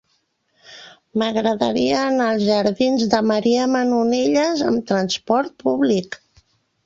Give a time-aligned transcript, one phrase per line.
[1.21, 6.19] M'agradaria anar als jardins de Maria Manonelles amb trasport públic.